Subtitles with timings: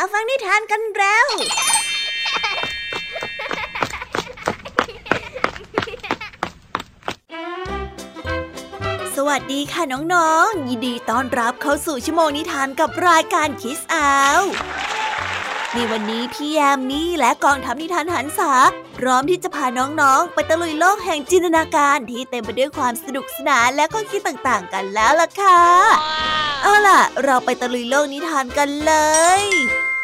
[0.00, 1.26] มาฟังนิทานกันแล้ว
[9.16, 14.40] สวัสดีค่ะน้องๆ ยินดีต้อนรับเข้าสู่ชั่วโมงนิทานกับรายการคิสอาว
[15.74, 18.52] ในวันนี้พี่แยมมี่และกองทัพนิทานหันษา
[18.98, 25.60] พร้อมที่จะพาน้องๆ ไปตะลุยโลกแห่งจินตนาการที่เต็มไปด้วยความสนุกสนานและข้อคิดต่างๆ กันแล้วล่ะค่ะ
[26.62, 28.92] เอาล่ะ เราไปตะลุยโลกนิทานกันเล
[29.42, 29.44] ย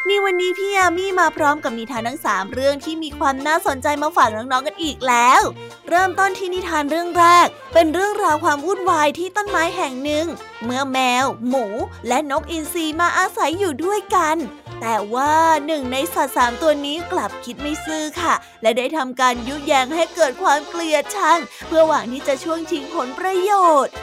[0.08, 5.42] นี่วันนี้พี่ยามีมาพร้อมกับนิทานทั้งสามเรื่องที่มีความน่าสนใจมาฝากน้องๆกันอีกแล้ว
[5.88, 10.26] เริ่มต้นที่นิทานเรื่องแรก เป็นเรื่องราวความวุ่นวายที่ต้นไม้แห่งหนึ่ง
[10.64, 11.66] เมื่อแมว หมู
[12.08, 14.36] และนกอินทรีมาอาศัยอยู่ด้วยกัน
[14.80, 15.34] แต่ว่า
[15.66, 23.52] หนึ่งในสัตว์สามตัวนี้กลับคิดไม่ซื่อค่ะ และได้ทำการยุแยงให้เกิดความเกลียดชังเพื่อหวังที่จะช่วงชิงผลประโย
[23.86, 23.94] ชน์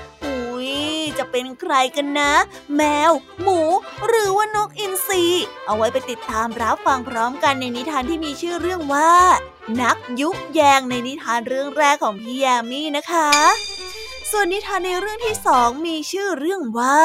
[1.18, 2.34] จะเป็นใครกันนะ
[2.76, 3.12] แมว
[3.42, 3.60] หมู
[4.08, 5.24] หรือว่านกอินทรี
[5.66, 9.12] เอาไว้ไปติดตามรับฟังพร้อมกันในนิทานที่มีชื่อเรื่องว่า
[9.82, 13.30] นักยุกแยงในนิทานเรื่องแรกของพี่แยมมี่นะคะ
[14.32, 16.98] ส่วนนิทานในเรื่องที่สองมีชื่อเรื่องว่า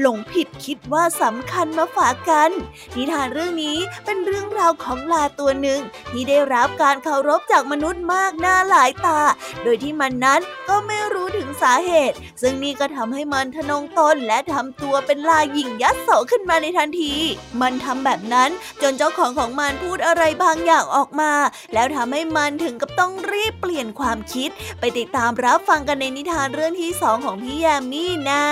[0.00, 2.50] หลงผิดคิดว่าสำคัญมาฝากกัน
[2.96, 5.80] นิทานเรื่องนี้เป็นเรื่องราวของลาตัวหนึ่ง
[6.12, 9.20] ที่ได้รับการเคารพจากมนุษย์มากหน้าหลายตา
[9.62, 17.14] โดยที่มันนั้นก็ไม่รู้ถึงสาเหตุ ซึ่งนี่ก็ทำให้มันทะนงตนและทำตัวเป็นลาหยิ่งยัดโสขึ้นมาในทันที
[17.60, 18.50] มันทำแบบนั้น
[18.82, 21.32] จนเจ้าของของมันพูดอะไรบางอย่างออกมา
[21.74, 28.44] แล้วทำให้มันถึงกับต้องรีบเปลี่ยนความคิด ไปติดตามรับฟังกันในนิทานเรื่องรื่องที่สองของพี่ยามีนะ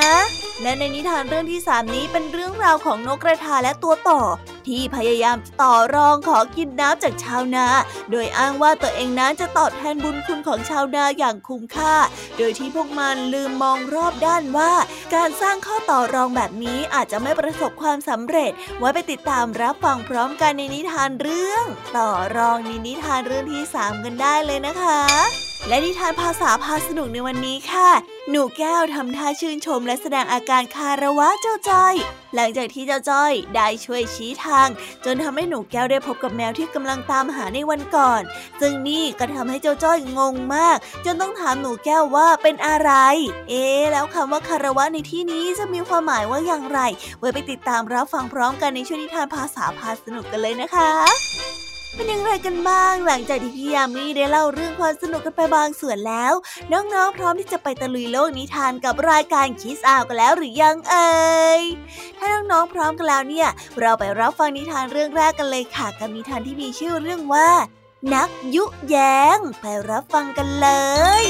[0.62, 4.20] และในนิทานเรื่องที่สามนี้เป็นเรื่องราวของนกกระทาและตัวต่อ
[4.66, 7.66] ที่พยายามต่อรองขอกินน้ำจากชาวนา
[8.10, 11.94] โดยอ้างว่าตัวเองนั้นจะตอบแทนบุญคุณของชาวนาอย่างคุ้มค่า
[12.36, 14.72] โดยที่พวกมันลืมมองรอบด้านว่า
[15.14, 21.64] การสร้างข้อต่อรองแบบนี้อาจจะไม่ประสบความสำเร็จ ไว้ไปติดตามรับฟังพร้อมกันในนิทานเรื่อง
[21.96, 27.90] ต่อรองในนิทานเรื่องที่สามกันได้เลยนะคะ และนิทานภาษาพาสนุกในวันนี้ค่ะ
[28.30, 31.94] หนูแก้วทำท่าชื่นชมและแสดงอาการคาระวะเจ้าจ้อย
[32.34, 34.68] หลังจากที่เจ้าจ้อยได้ช่วยชี้ทาง
[35.04, 38.22] จนทำให้หนูแก้วได้พบกับแมวที่กำลังตามหาในวันก่อน
[38.60, 42.90] ซึ่งนี่ก็ทำให้เจ้าจ้อยงงมาก จนต้องถามหนูแก้วว่าเป็นอะไร
[43.48, 46.80] เอ๊แล้วคำว่าคารวะในที่นี้จะมีความหมายว่าอย่างไร
[47.18, 50.90] ไว้ไปติดตามรับฟังพร้อมกันในช่วงนิทานภาษาพาสนุกกันเลยนะคะ
[51.98, 56.32] เป็นยังไงกันบ้างหลังจากที่พี่ยามีได้เล่าเรื่องความสนุกกันไปบางส่วนแล้ว
[56.72, 61.10] น้องๆ พร้อมที่จะไปตะลุยโลกนิทานกับรายการคิสอาวกันแล้วหรือยังเอ่
[61.60, 61.62] ย
[62.18, 63.48] ถ้าน้องๆพร้อมกันแล้วเนี่ย
[63.80, 67.50] เราไปรับฟังนิทานเรื่องแรกกันเลยค่ะกับนิทานที่มีชื่อเรื่องว่า
[68.14, 68.96] นักยุแย
[69.36, 70.68] งไปรับฟังกันเล
[71.24, 71.26] ย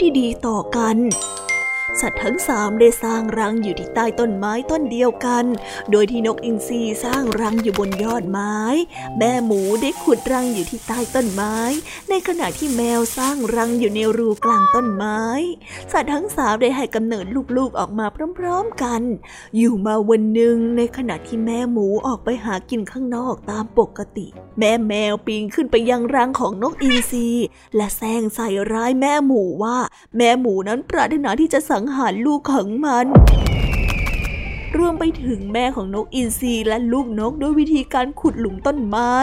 [0.00, 0.96] ที่ดีต่อกัน
[2.00, 5.44] สัตว์ทั้งสามได้สร้างรังอยู่ที่ใต้ต้นไม้ต้นเดียวกัน
[5.90, 8.56] โดยที่นกอินทรีสร้างรังอยู่บนยอดไม้
[9.18, 11.56] แม่หมูได้ขุดรังอยู่ที่ใต้ต้นไม้
[12.08, 15.22] ในขณะที่แมวสร้างรังอยู่ในรูกลางต้นไม้
[15.92, 17.24] สัตว์ทั้งสามได้ให้กำเนิด
[17.56, 18.06] ลูกๆออกมา
[18.38, 19.02] พร้อมๆกัน
[19.56, 24.26] อยู่มาวันหนึ่งในขณะที่แม่หมูออกไปหากินข้างนอกตามปกติ
[24.58, 27.28] แม่แมวปีนขึ้นไปยังรังของนกอินทรี
[27.76, 29.76] และแซงใส่ร้ายแม่หมูว่า
[30.16, 33.06] แม่หมูนั้นปรารถนาที่จะสังหารลูกของมัน
[34.78, 39.14] รวมไปถึงแม่ของนกอินทรีและลูกนกด้วยวิธีการขุดหลุมต้นไม้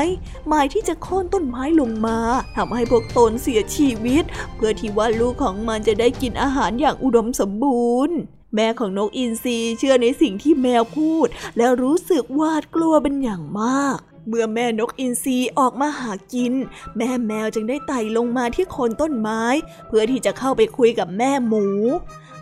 [0.48, 2.18] หมายที่จะโค่นต้นไม้ลงมา
[2.56, 4.24] ทำให้พวกตนเสียชีวิต
[4.56, 8.18] เพื่อที่ว่าลูกของมันจะได้กินอาหารอย่างอุดมสมบูรณ์
[8.56, 13.98] แม่ของนกอินทรีเชื่อในสิ่งที่แมวพูด และรู้สึกวาดกลัวเป็นอย่างมาก
[14.28, 16.54] เมื่อแม่นกอินทรีออกมาหากิน
[16.98, 19.44] แม่แมวจึงได้ไต่ลงมาที่โคนต้นไม้
[19.88, 21.66] เพื่อที่จะเข้าไปคุยกับแม่หมู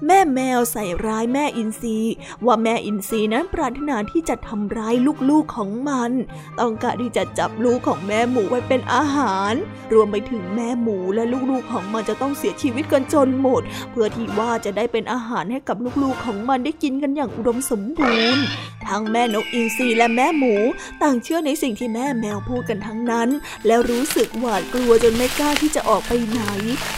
[0.08, 1.98] แม่แมวใส่ร้ายแม่อินทรี
[2.46, 4.96] ว่าแม่อินทรีนั้นปรารถนาที่จะทำร้าย
[5.30, 6.12] ลูกๆของมัน
[6.60, 9.54] ต้องการที่จะจับลูกของแม่หมูไว้เป็นอาหาร
[9.94, 13.62] รวมไปถึงแม่หมูและลูกๆของมันจะต้องเสียชีวิตกันจนหมด
[13.92, 18.44] เพื่อที่ว่าจะได้เป็นอาหารให้กับลูกๆของมันได้กินกันอย่างอุดมสมบูรณ์
[18.88, 20.56] ทั้งแม่นกอินทรีและแม่หมู
[21.02, 23.30] ต่างเชื่อในสิ่งที่แม่แมวพูดกันทั้งนั้น
[23.68, 26.42] แล้วรู้สึกหวาดกลัวจนไม่กล้าที่จะออกไปไหน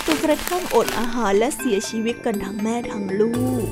[0.06, 3.32] จนกระทั่งอดอาหารและเสียชีวิตกันทั้งแม่ทั้งลู
[3.66, 3.68] ก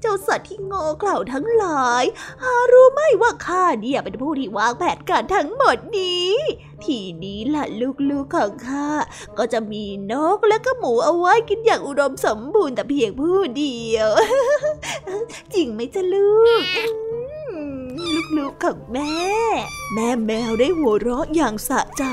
[0.00, 2.04] เจ้าสัตว์ที่โง่เขลาทั้งหลาย
[2.42, 6.32] หารู้ไหมว่าข้าเนี่ยเป็นผู้ที่วางแผนการทั้งหมดนี้
[6.84, 7.64] ทีนี้ล่ะ
[8.10, 8.88] ลูกๆของข้า
[9.38, 14.08] ก็จะมีนกและก็หมูเอาไว้กินอย่างอุดมสมบูรณ์แต่เพียงผู้เดียว
[15.54, 16.30] จริงไหมจ๊ะลู
[16.60, 16.64] ก
[18.36, 19.14] ลูกๆของแม่
[19.94, 22.04] แม่แมวได้หัวเราะอย่างสะใจ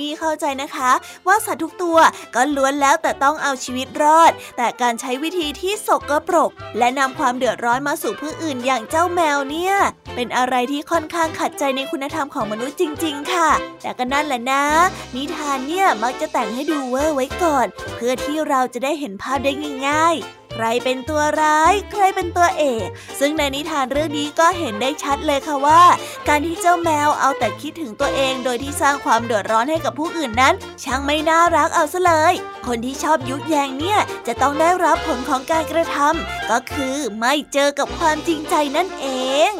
[0.00, 0.90] มีเข้าใจนะคะ
[1.26, 1.98] ว่าสัตว์ทุกตัว
[2.34, 9.74] ก็ล้วนแล้วแต่ต้องเอาชีวิตรอด แต่การใช้วิธีที่สกปรก และนำความเดือดร้อนมาสู่ผู้อื่นอย่างเจ้าแมวเนี่ย
[10.14, 13.50] เป็นอะไรที่ค่อนข้างขัดใจในคุณธรรมของมนุษย์จริง ๆ ค่ะ
[13.82, 14.64] แต่ก็นั่นแหละนะ
[15.14, 17.66] นิทานเนี่ยมักจะแต่งให้ดูเวอร์ไว้ก่อน
[17.96, 19.52] เพื่อที่เราจะได้เห็นภาพได้
[19.88, 22.88] ง่ายๆ ใครเป็นตัวร้าย ใครเป็นตัวเอก
[23.20, 25.82] ซึ่งในนิทานเรื่องนี้ก็เห็นได้ชัดเลยค่ะว่า
[26.28, 30.54] การที่เจ้าแมวเอาแต่คิดถึงตัวเองโดยที่สร้างความเดือดร้อนให้กับผู้อื่นนั้น
[30.84, 32.34] ช่างไม่น่ารักเอาซะเลย
[32.66, 39.06] คนที่ชอบยุแยงเนี่ยจะต้องได้รับผลของการกระทำก็คือไม่เจอกับความจริงใจนั่นเอ
[39.50, 39.52] ง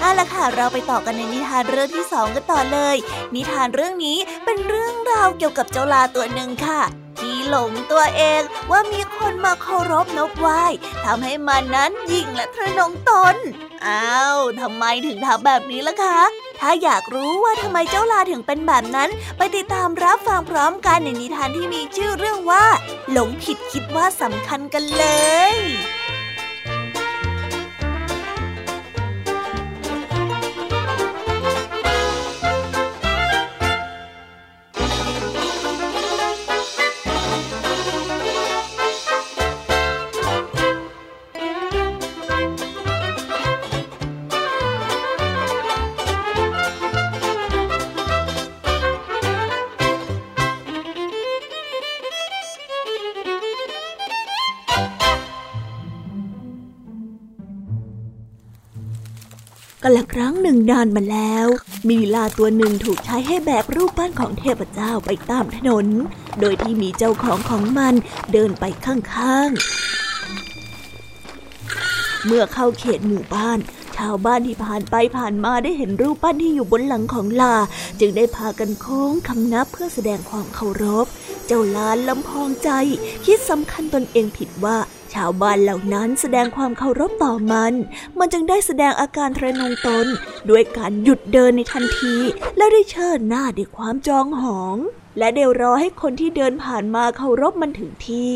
[0.00, 2.96] เอาละค่ะเราไปต่อกันในนิทานเรื่องที่สองกันต่อเลย
[3.34, 6.82] นิทานเรื่องนี้เป็นเรื่องราวเกี่ยวกับเจ้าลาตัวหนึ่งค่ะ
[7.18, 10.64] ที่หลงตัวเองว่ามีคนมาเคารพนกไหว้
[11.04, 13.36] ทำให้มันนั้นยิ่งและทะนงตน
[13.86, 16.20] อ้าวทำไมถึงทำแบบนี้ล่ะคะ
[16.60, 22.64] ถ้าอยากรู้ว่าทำไมเจ้าลาถึงเป็นแบบนั้น ไปติดตามรับฟังพร้อมกันในนิทานที่มีชื่อเรื่องว่า
[23.10, 25.04] หลงผิดคิดว่าสำคัญกันเล
[25.52, 25.56] ย
[59.96, 61.46] ละครั้งหนึ่งนานมาแล้ว
[61.88, 65.86] มีลาตัวหนึ่งถูกใช้ให้แบกรูปปั้นของเทพเจ้าไปตามถนน
[66.40, 67.94] โดยที่มีเจ้าของของมัน
[68.32, 69.52] เดินไปข้างๆ
[72.26, 73.58] เมื่อเข้าเขตหมู่บ้าน
[73.96, 77.56] ชาวบ้านที่ผ่านไปผ่านมาได้เห็นรูปปั้นที่อยู่บนหลังของลา
[78.00, 81.06] จึงได้พากันโค้งคำนับเพื่อแสดงความเคารพ
[81.46, 82.70] เจ้าลานลำพองใจ
[83.24, 84.76] คิดสำคัญตนเองผิดว่า
[85.14, 87.72] ชาวบ้านเหล่านั้นแสดงความเคารพต่อมัน
[88.18, 90.06] มันจึงได้แสดงอาการทะนงตน
[90.50, 92.14] ด้วยการหยุดเดินในทันที
[92.56, 94.76] และได้เชิดหน้าด้วยความจองหอง
[95.18, 98.32] และเดี๋ยวรอให้คนที่เดินผ่านมาเคารพมันถึงที่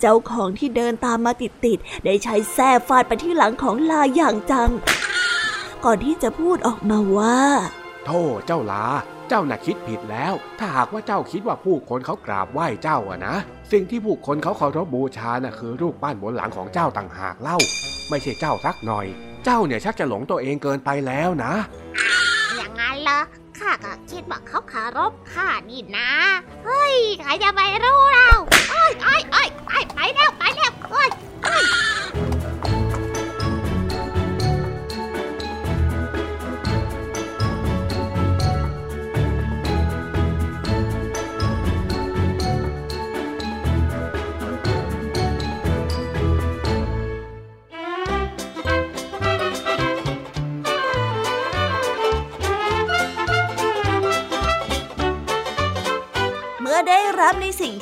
[0.00, 4.70] เจ้าของที่เดินตามมาติดๆได้ใช้แส้ฟาดไปที่หลังของลาอย่างจัง
[5.84, 7.40] ก่อนที่จะพูดออกมาว่า
[8.04, 8.84] โธ่เจ้าลา
[9.32, 13.36] เจ้าน่ะคิดผิดแล้ว ถ้าหากว่าเจ้าคิดว่าผู้คนเขากราบไหว้เจ้าอะนะ
[13.72, 17.58] สิ่งที่ผู้คนเขาเคารพบูชาน่ะคือรูปปั้นบนหลังของเจ้าต่างหากเล่า
[18.08, 19.06] ไม่ใช่เจ้าสักหน่อย
[19.44, 21.52] เจ้าเนี่ยชักจะหลงตัวเองเกินไปแล้วนะ
[22.56, 23.20] อย่างนั้นเหรอ
[23.58, 26.10] ข้าก็คิดว่าเขาคารพข้านี่นะ
[26.64, 28.28] เฮ้ยใครจะไปรู้เรา
[28.70, 31.08] เอ้ยเอ้ยเอ้ยไปไปแล้วไปแล้วเอ้ย
[31.44, 31.64] เอ้ย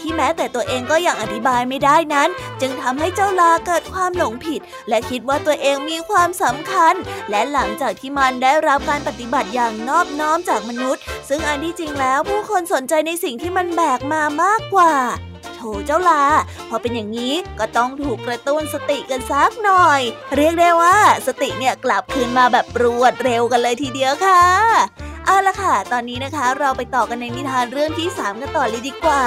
[0.00, 2.28] ที่แม้แต่ตัวเองก็ยังอธิบายไม่ได้นั้น
[2.60, 6.94] จึงทำให้เจ้าลาเกิดความหลงผิด และคิดว่าตัวเองมีความสำคัญ
[7.30, 14.94] และหลังจากที่มันได้รับการปฏิบัติอย่างนอบน้อมจากมนุษย์ ซึ่งอันที่จริงแล้วผู้คนสนใจในสิ่งที่มันแบกมามากกว่า
[15.54, 16.24] โถเจ้าลา
[16.68, 20.00] พอเป็นอย่างนี้ก็ต้องถูกกระตุ้นสติกันสักหน่อย
[20.36, 24.44] เรียกได้ว่าสติเนี่ยกลับคืนมาแบบรวดเร็วกันเลยทีเดียวค่ะ
[25.28, 29.22] เอาละค่ะ ตอนนี้นะคะเราไปต่อกันในนิทานเรื่องที่ 3 กันต่อเลยดีกว่า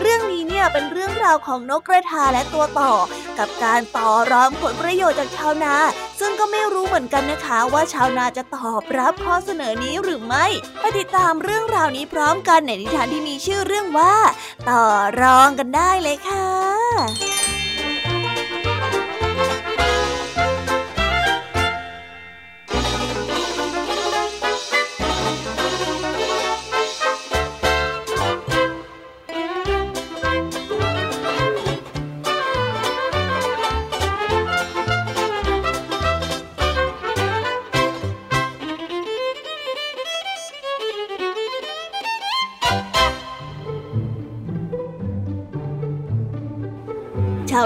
[0.00, 2.92] เรื่องนี้เนี่ยเป็นเรื่องราวของนกกระทาและตัวต่อ
[3.38, 5.74] กับการต่อรองผลประโยชน์จากชาวนา
[6.20, 10.46] ซึ่งก็ไม่รู้เหมือนกันนะคะว่าชาวนาจะตอบรับข้อเสนอนี้หรือไม่
[10.80, 14.14] ไปติดตามเรื่องราวนี้พร้อมกันในนิทานที่มีชื่อเรื่องว่า
[14.68, 14.82] ต่อ
[15.20, 17.35] รองกันได้เลยค่ะ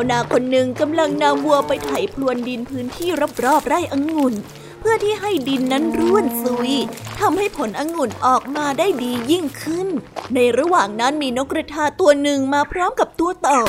[0.00, 3.08] าวนาคนหนึ่งกำลังนำวัวไปไถพรวนดินพื้นที่
[3.44, 4.34] รอบๆไร่องุ่น
[4.80, 6.72] เพื่อที่ให้ดินนั้นร่วนซุย
[7.20, 9.88] ทำให้ผลองุ่นออกมาได้ดียิ่งขึ้น
[10.34, 13.60] ในระหว่างนั้นมีนกกระทาตัวหนึ่งมาพร้อมกับตัวต่อ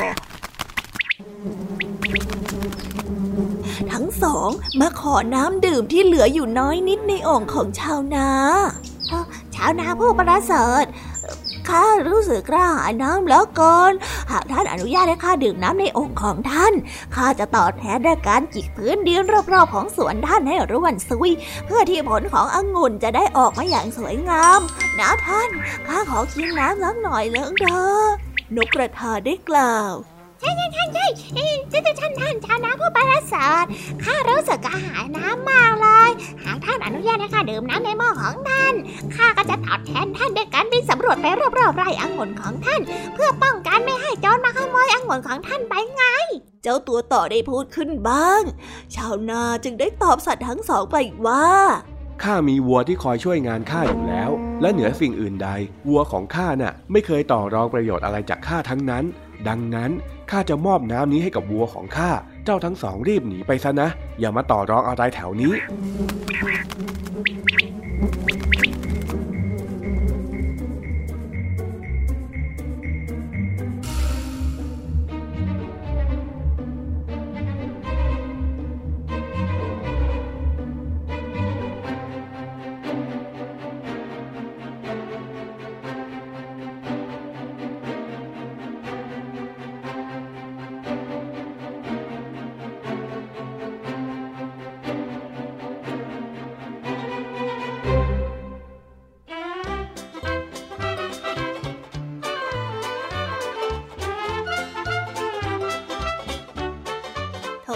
[3.92, 4.48] ทั้งสอง
[4.80, 8.28] มาขอน้ำดื่มที่เหลืออยู่น้อยนิดในอ่องของชาวนา
[9.54, 10.84] ชาวนาผู้ประเสริฐ
[11.72, 13.92] ข้ารู้สึกกระหายน้ำแล้วก่อน
[14.30, 16.72] หากท่านอนุญาตให้ข้าดื่มน้ำในองค์ของท่าน
[17.14, 19.20] ข้าจะตอบแทนด้วยการจิกพื้นดิน
[19.52, 21.30] รอบๆของสวนท่านให้ร่วนซุย
[21.66, 24.60] เพื่อที่ผลขององุ่นจะได้ออกมาอย่างสวยงาม
[24.98, 25.50] นะท่าน
[25.86, 28.02] ข้าขอกินน้ำสักหน่อยเลิงเด้อ
[28.56, 29.94] นกกระทาได้กล่าว
[30.42, 31.06] ใช่ใช่ใช่ใช่
[31.70, 33.64] ใช่ใช่ท่านท่านชานะผู้ประเสริฐ
[34.04, 36.10] ข้ารู้สึกกระหายน้ำมากเลย
[36.42, 38.74] หากท่านอนุญาตให้ข้าดื่มน้ำในหม้อของท่าน
[39.14, 41.26] ข้าก็จะตอบแทนท่านด้วยการบินสำรวจไป
[41.58, 42.80] รอบๆไร่องุ่นของท่าน
[43.14, 46.04] เพื่อป้องกันไม่ให้โจรมาขโมยองุ่นของท่านไปไง
[46.62, 48.42] เจ้าตัวต่อได้พูดขึ้นบ้าง
[48.94, 50.96] ชาวนาจึงได้ตอบสัตว์ทั้งสองไป
[51.26, 51.48] ว่า
[52.22, 54.30] ข้ามีวัวที่คอยช่วยงานข้าอยู่แล้ว
[54.60, 55.48] และเหนือสิ่งอื่นใด
[55.88, 59.04] วัวของข้าน่ะ ไม่เคยต่อรองประโยชน์อะไรจากข้าทั้งนั้น
[59.48, 59.90] ดังนั้น
[60.30, 62.10] ข้าจะมอบน้ำนี้ให้กับวัวของข้า
[62.44, 63.88] เจ้าทั้งสองรีบหนีไปซะนะ
[64.20, 65.52] อย่ามาต่อรองอะไรแถวนี้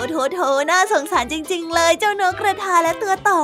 [0.09, 3.41] โถโถน่าสงสารจริง ๆ เลยเจ้านกกระทาและตัวต่อ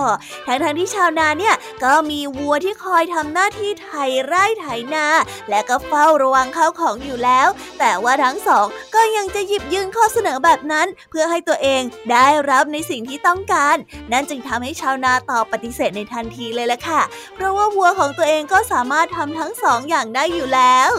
[0.46, 1.54] ทั้งทที่ชาวนาเนี่ย
[1.84, 3.90] ก็มีวัวที่คอยทำหน้าที่ไถ
[4.24, 5.06] ไร่ไถนา
[5.50, 11.82] และก็เฝ้าระวังข้าวของอยู่แล้ว แต่ว่าทั้งสองก็ยังจะหยิบยื่นข้อเสนอแบบนั้น เพื่อให้ตัวเอง
[12.12, 13.76] ได้รับในสิ่งที่ต้องการ
[14.12, 17.00] นั่นจึงทำให้ชาวนาตอบปฏิเสธในทันทีเลยละค่ะ
[17.34, 20.90] เพราะว่าวัวของตัวเองก็สามารถทำทั้งสองอย่างได้อยู่แล้ว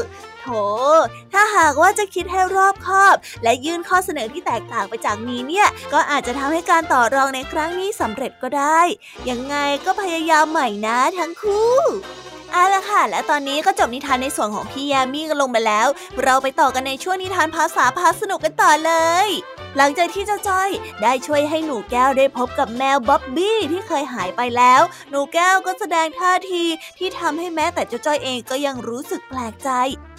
[0.44, 0.50] โถ
[1.34, 8.82] ถ้าหากว่าจะคิดให้รอบคอบ และยื่นข้อเสนอที่แตกต่างไปจากนี้เนี่ย ก็อาจจะทำให้การต่อรองในครั้งนี้สำเร็จก็ได้
[9.30, 11.78] ยังไงก็พยายามใหม่นะทั้งคู่
[12.52, 15.88] เอาละค่ะ และตอนนี้ก็จบนิทานในส่วนของพี่ยามีกันลงไปแล้ว
[16.24, 18.94] เราไปต่อกันในช่วงนิทานภาษาพาสนุกกันต่อเล
[19.26, 19.28] ย
[19.78, 20.70] หลังจากที่เจ้าจ้อย
[21.02, 26.64] ได้ช่วยให้หนูแก้วได้พบกับแมวบ๊อบบี้ที่เคยหายไปแล้ว หนูแก้วก็แสดงท่าที
[26.98, 29.70] ที่ทำให้แม้แต่เจ้าจ้อยเองก็ยังรู้สึกแปลกใจ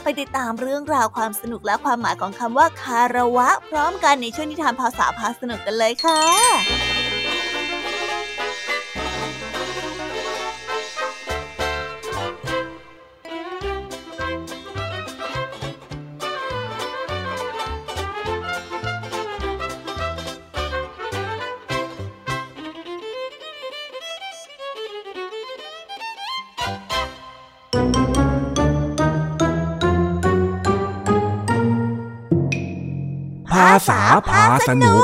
[0.03, 6.94] ไปติดตามเรื่องราวความสนุกและความหมายของคำว่าคาระวะ พร้อมกันในช่วงนิทานภาษาพาสนุกกันเลยค่ะ
[33.89, 35.03] ษาพาสนุก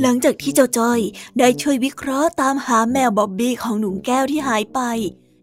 [0.00, 1.00] หลังจากที่เจ้าจ้อย
[1.38, 4.80] ได้ช่วยวิเคราะห์ตามหาแมวบ๊อบบี้ของหนุ่มแก้วที่หายไป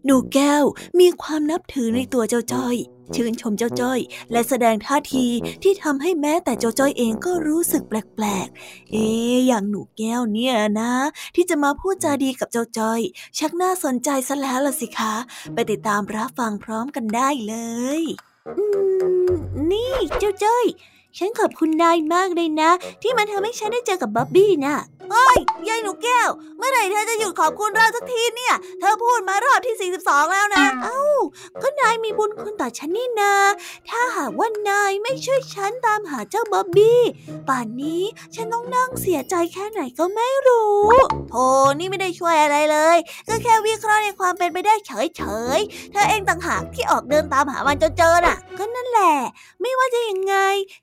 [0.04, 0.64] หนูแก้ว
[1.00, 2.76] มีความนับถือในตัวเจ้าจ้อย
[3.16, 4.00] ชื่นชมเจ้าจ้อย
[4.32, 5.26] และแสดงท่าที
[5.62, 9.06] ที่ทำให้แม้แต่เจ้าจ้อยเองก็รู้สึกแปลกๆ เอ๊
[9.46, 10.92] อย่างหนูแก้วเนี่ยนะ
[11.34, 13.00] ที่จะมาพูดจาดีกับเจ้าจ้อย
[13.38, 15.14] ชักน่าสนใจซะแล้วล่ะสิคะ
[15.54, 17.54] ไปติดตามรับฟังพร้อมกันได้เล
[18.00, 18.02] ย
[19.70, 20.66] นี่เจ้าจ้อย
[21.18, 22.70] ฉันขอบคุณนายมากเลยนะ
[23.02, 24.76] ที่มันทำให้ฉันได้เจอกับบ๊อบบี้นะ่ะ
[25.10, 25.38] เอ้ย
[25.68, 31.00] ยายหนูแก้ว เมื่อไหร่เธอจะหยุดขอบคุณเราสักทีเนี่ย เธอพูดมารอบที่ 42 แล้วนะ เอ้า
[31.62, 33.34] ก็นายมีบุญคุณต่อฉันนี่นา
[33.88, 37.00] ถ้าหากว่านายไม่ช่วยฉันตามหาเจ้าบ๊อบบี้
[37.48, 38.02] ป่านนี้
[38.34, 40.80] ฉันต้องนั่งเสียใจแค่ไหนก็ไม่รู้
[41.30, 41.46] โธ่
[41.78, 42.98] นี่ไม่ได้ช่วยอะไรเลย
[43.28, 49.14] ก็แค่วิเคราะห์ในความเป็นไปได้เฉยๆ เธอเองต่างหากที่ออกเดินตามหามันจนเจอน่ะ ก็นั่นแหละ
[49.60, 50.34] ไม่ว่าจะยังไง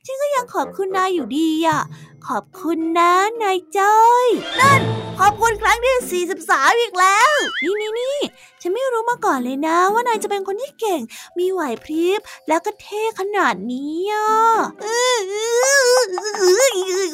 [0.06, 1.82] ฉันก็ยังขอบคุณนายอยู่ดีอะ
[2.28, 3.12] ขอบคุณนะ
[3.44, 4.28] นายจ้อย
[4.60, 4.82] นั่น
[5.20, 7.34] ขอบคุณครั้งที่ 43 อีกแล้ว
[7.64, 8.18] นี่นี่นี่
[8.62, 11.02] ฉันไม่รู้มาก่อนเลยนะ ว่านายจะเป็นคนที่เก่ง
[11.40, 14.28] มีไหวพริบ แล้วก็เท่ขนาดนี้อะ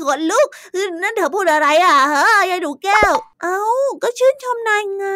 [0.02, 0.48] ขนลุก
[1.02, 3.60] นั่นเธอพูดอะไรอะฮะยายดูแก้ว เอ้า
[4.04, 5.08] ก็ชื่นชมนายไง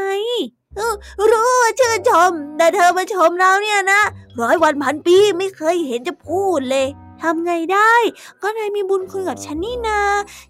[1.32, 4.02] รู้ว่าชื่นชม แต่เธอมาชมเราเนี่ยนะ
[4.42, 6.88] ร้อยวันพันปีไม่เคยเห็นจะพูดเลย
[7.22, 7.94] ทำไงได้
[8.42, 10.02] ก็นายมีบุญคุณกับฉันนี่นา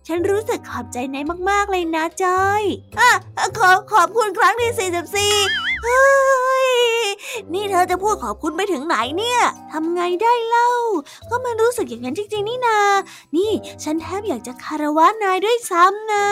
[0.07, 2.63] ฉันรู้สึกขอบใจนายมากๆเลยนะจอย
[2.99, 3.11] อะ
[3.57, 5.35] ขอขอบคุณครั้งที่สี่สิบสี่
[5.83, 6.05] เฮ้
[6.65, 6.67] ย
[7.53, 10.69] นี่เธอจะพูดขอบคุณไปถึงไหนเนี่ยทำไงได้เล่า
[11.29, 12.79] ก็มันรู้สึกอย่างนั้นจริง ๆ นี่นา
[13.35, 13.51] นี่
[13.83, 16.27] ฉันแทบอยากจะคารวะนายด้วยซ้ำนะ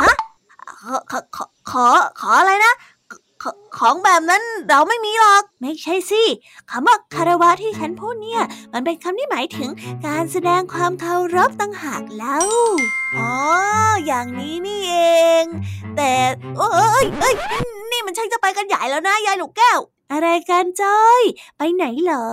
[0.00, 0.14] ฮะ
[1.10, 1.86] ขอขอขอ
[2.20, 2.72] ขออะไรนะ
[3.78, 6.22] ของแบบนั้นเราไม่มีหรอก ไม่ใช่สิ
[6.70, 8.42] คำว่าคารวะที่ฉันพูดเนี่ย
[8.72, 9.70] มันเป็นคำที่หมายถึง
[10.06, 12.46] การแสดงความเคารพตั้งหากแล้ว
[13.18, 13.32] อ๋อ
[14.06, 14.96] อย่างนี้นี่เอ
[15.42, 15.44] ง
[15.96, 16.12] แต่
[16.56, 16.70] เอ้
[17.02, 17.34] ยเอ้ย
[17.90, 19.78] นี่มันช่างจะไปกันใหญ่แล้วนะยายลูกแก้ว
[20.12, 21.20] อะไรกันจ้อย
[21.56, 22.26] ไปไหนเหรอ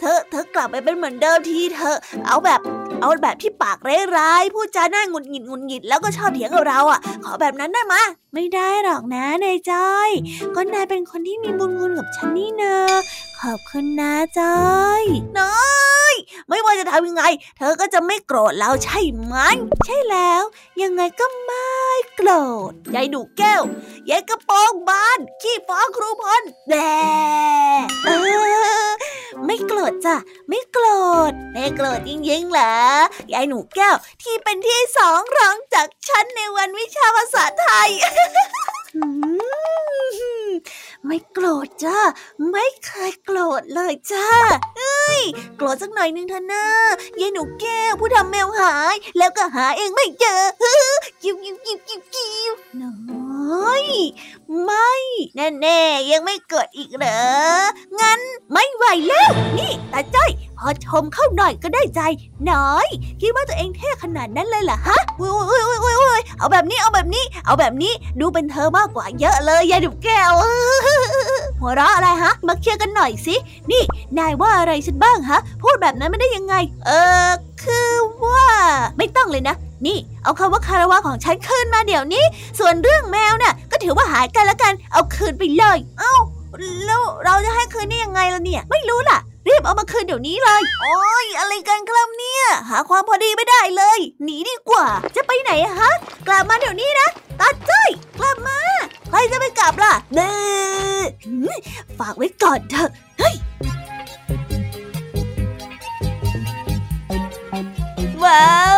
[0.00, 2.60] เธอ เธอกลับไปเป็นเหมือนเดิมทีเธอ เอาแบบ
[3.00, 3.78] เอาแบบที่ปาก
[4.16, 7.94] ร้ายๆพูดจาหน้าหงุดหงิดหงุดหงิดแล้วก็ชอบเถียงกับเราอะ ขอแบบนั้นได้ไหม
[8.34, 10.10] ไม่ได้หรอกนะนายจ้อย
[10.54, 12.76] ก็นายเป็นคนที่มีบุญคุณกับฉันนี่นะ
[13.40, 14.66] ขอบคุณนะจ้อ
[15.00, 15.02] ย
[15.38, 15.56] น้อ
[15.94, 15.97] ย
[16.48, 17.24] ไม่ว่าจะทำยังไง
[17.58, 19.36] เธอก็จะไม่โกรธเราใช่ไหม
[19.86, 20.42] ใช่แล้ว
[20.82, 21.78] ยังไงก็ไม่
[22.16, 22.30] โกร
[22.70, 23.62] ธยายดูแก้ว
[24.10, 26.74] ยายกระโปรงบานขี้ฟ้าครูพลแด
[28.04, 28.10] เอ
[28.86, 28.88] อ
[29.46, 30.16] ไม่โกรธจ้ะ
[30.48, 30.86] ไม่โกร
[31.30, 32.74] ธไม่โกรธจริงๆเหรอ
[33.32, 37.90] ยายหนูแก้วที่เป็นที่สองรองจากฉันในวันวิชาภาษาไทย
[41.06, 41.98] ไม่โกรธจ้า
[42.50, 44.28] ไม่เคยโกรธเลยจ้า
[44.76, 45.22] เอ้ย
[45.56, 46.66] โกรธสักหน่อยนึงเถอะนะ
[47.20, 50.42] ยายหนูแก้วผู้ทำแมวหาย แล้วก็หาเองไม่เจอ
[51.22, 52.92] กิ้วกิ้วกิ้วกิ้วกิ้วน้อ
[53.26, 53.27] ย
[54.64, 54.90] ไม่
[55.36, 57.20] แน่แน่ยังไม่เกิดอีกเหรอ
[58.00, 58.20] งั้น
[58.52, 62.00] ไม่ไหวแล้ว นี่ตาจ้อย พอชมเข้าหน่อยก็ได้ใจ
[62.50, 62.86] น้อย
[63.20, 70.32] คิดว่าตัวเองเท่ขนาดนั้นเลยเหรอฮะโอ้ยโอ้ยโอ้ยโอ้ยเอาแบบนี้เอาแบบนี้ เอาแบบนี้ดูเป็นเธอมากกว่าเยอะเลยยายดุกแก้ว
[71.60, 73.34] หัวเราะอะไรฮะ มาเคลียร์กันหน่อยสิ
[73.70, 73.82] นี่
[74.18, 76.54] นายว่าอะไรฉันบ้างฮะ พูดแบบนั้นไม่ได้ยังไง
[76.86, 76.90] เอ
[77.26, 77.30] อ
[77.62, 77.90] คือ
[78.24, 78.46] ว่า
[78.96, 82.24] ไม่ต้องเลยนะ นี่ เอาคำว่าคารวะของฉันคืนมาเดี๋ยวนี้
[82.58, 86.14] ส่วนเรื่องแมวน่ะ ก็ถือว่าหายกันแล้วกัน เอาคืนไปเลย เอ้า
[86.86, 94.86] แล้วเราจะให้คืนได้ยังไงล่ะเนี่ย ไม่รู้ล่ะ รีบเอามาคืนเดี๋ยวนี้เลย โอ้ยอะไรกันครับเนี่ย หาความพอดีไม่ได้เลย หนีดีกว่า
[95.16, 95.90] จะไปไหนฮะ
[96.28, 97.08] กลับมาเดี๋ยวนี้นะ
[97.40, 98.58] ตาจ้อยกลับมา
[99.08, 100.32] ใครจะไปกลับล่ะเด้
[101.98, 103.34] ฝากไว้ก่อนเถอะ เฮ้ย
[108.24, 108.46] ว้า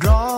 [0.00, 0.29] draw